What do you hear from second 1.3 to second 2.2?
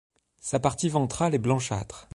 est blanchâtre.